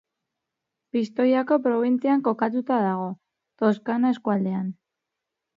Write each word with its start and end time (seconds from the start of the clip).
Pistoiako 0.95 1.57
probintzian 1.67 2.25
kokatuta 2.29 2.81
dago, 2.87 3.07
Toscana 3.63 4.15
eskualdean. 4.17 4.77